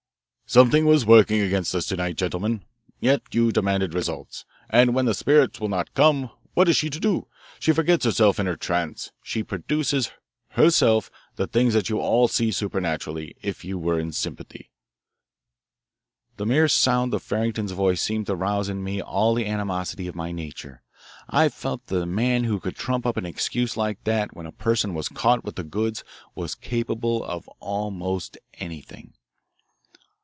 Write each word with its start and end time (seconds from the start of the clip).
"Something 0.53 0.85
was 0.85 1.05
working 1.05 1.39
against 1.39 1.73
us 1.73 1.85
to 1.85 1.95
night, 1.95 2.17
gentlemen. 2.17 2.65
Yet 2.99 3.21
you 3.31 3.53
demanded 3.53 3.93
results. 3.93 4.43
And 4.69 4.93
when 4.93 5.05
the 5.05 5.13
spirits 5.13 5.61
will 5.61 5.69
not 5.69 5.93
come, 5.93 6.29
what 6.55 6.67
is 6.67 6.75
she 6.75 6.89
to 6.89 6.99
do? 6.99 7.27
She 7.57 7.71
forgets 7.71 8.03
herself 8.03 8.37
in 8.37 8.47
her 8.47 8.57
trance; 8.57 9.13
she 9.23 9.43
produces, 9.43 10.11
herself, 10.49 11.09
the 11.37 11.47
things 11.47 11.73
that 11.73 11.87
you 11.87 12.01
all 12.01 12.27
could 12.27 12.35
see 12.35 12.51
supernaturally 12.51 13.37
if 13.41 13.63
you 13.63 13.79
were 13.79 13.97
in 13.97 14.11
sympathy." 14.11 14.69
The 16.35 16.45
mere 16.45 16.67
sound 16.67 17.13
of 17.13 17.23
Farrington's 17.23 17.71
voice 17.71 18.01
seemed 18.01 18.27
to 18.27 18.35
rouse 18.35 18.67
in 18.67 18.83
me 18.83 19.01
all 19.01 19.33
the 19.33 19.45
animosity 19.47 20.07
of 20.09 20.15
my 20.15 20.33
nature. 20.33 20.81
I 21.29 21.47
felt 21.47 21.85
that 21.87 22.01
a 22.01 22.05
man 22.05 22.43
who 22.43 22.59
could 22.59 22.75
trump 22.75 23.05
up 23.05 23.15
an 23.15 23.25
excuse 23.25 23.77
like 23.77 24.03
that 24.03 24.35
when 24.35 24.45
a 24.45 24.51
person 24.51 24.93
was 24.93 25.07
caught 25.07 25.45
with 25.45 25.55
the 25.55 25.63
goods 25.63 26.03
was 26.35 26.55
capable 26.55 27.23
of 27.23 27.47
almost 27.61 28.37
anything. 28.55 29.13